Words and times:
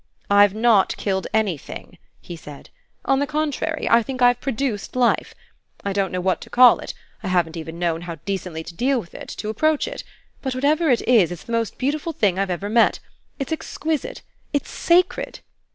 "I've 0.31 0.55
not 0.55 0.97
killed 0.97 1.27
anything," 1.31 1.99
he 2.19 2.35
said; 2.35 2.71
"on 3.05 3.19
the 3.19 3.27
contrary 3.27 3.87
I 3.87 4.01
think 4.01 4.19
I've 4.19 4.41
produced 4.41 4.95
life. 4.95 5.35
I 5.85 5.93
don't 5.93 6.11
know 6.11 6.19
what 6.19 6.41
to 6.41 6.49
call 6.49 6.79
it 6.79 6.95
I 7.21 7.27
haven't 7.27 7.55
even 7.55 7.77
known 7.77 8.01
how 8.01 8.15
decently 8.25 8.63
to 8.63 8.73
deal 8.73 8.99
with 8.99 9.13
it, 9.13 9.29
to 9.37 9.49
approach 9.49 9.87
it; 9.87 10.03
but, 10.41 10.55
whatever 10.55 10.89
it 10.89 11.07
is, 11.07 11.31
it's 11.31 11.43
the 11.43 11.51
most 11.51 11.77
beautiful 11.77 12.13
thing 12.13 12.39
I've 12.39 12.49
ever 12.49 12.67
met 12.67 12.99
it's 13.37 13.51
exquisite, 13.51 14.23
it's 14.53 14.71
sacred." 14.71 15.41